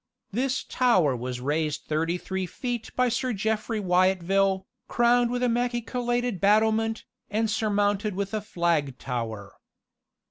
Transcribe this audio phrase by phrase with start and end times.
[0.31, 6.39] This tower was raised thirty three feet by Sir Jeffry Wyatville, crowned with a machicolated
[6.41, 9.53] battlement, and surmounted with a flag tower.